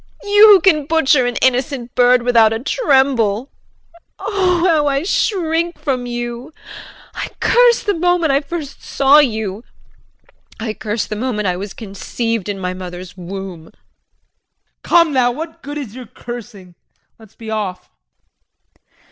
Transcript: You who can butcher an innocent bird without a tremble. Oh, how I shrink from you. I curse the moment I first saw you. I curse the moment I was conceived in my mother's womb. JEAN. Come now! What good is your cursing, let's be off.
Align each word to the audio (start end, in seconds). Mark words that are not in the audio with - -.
You 0.23 0.47
who 0.47 0.61
can 0.61 0.87
butcher 0.87 1.27
an 1.27 1.35
innocent 1.43 1.93
bird 1.93 2.23
without 2.23 2.51
a 2.51 2.57
tremble. 2.59 3.51
Oh, 4.17 4.65
how 4.67 4.87
I 4.87 5.03
shrink 5.03 5.77
from 5.77 6.07
you. 6.07 6.55
I 7.13 7.29
curse 7.39 7.83
the 7.83 7.93
moment 7.93 8.31
I 8.31 8.41
first 8.41 8.81
saw 8.81 9.19
you. 9.19 9.63
I 10.59 10.73
curse 10.73 11.05
the 11.05 11.15
moment 11.15 11.47
I 11.47 11.55
was 11.55 11.75
conceived 11.75 12.49
in 12.49 12.57
my 12.57 12.73
mother's 12.73 13.15
womb. 13.15 13.65
JEAN. 13.65 13.73
Come 14.81 15.13
now! 15.13 15.31
What 15.31 15.61
good 15.61 15.77
is 15.77 15.93
your 15.93 16.07
cursing, 16.07 16.73
let's 17.19 17.35
be 17.35 17.51
off. 17.51 17.87